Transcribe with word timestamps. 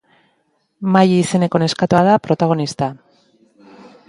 Maddi 0.95 1.19
izeneko 1.25 1.61
neskatoa 1.65 2.03
da 2.09 2.17
protagonista. 2.29 2.93